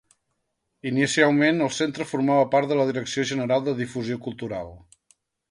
Inicialment, 0.91 1.61
el 1.65 1.69
Centre 1.79 2.07
formava 2.13 2.47
part 2.57 2.73
de 2.73 2.79
la 2.81 2.87
Direcció 2.89 3.27
General 3.33 3.69
de 3.69 3.77
Difusió 3.83 4.19
Cultural. 4.31 4.75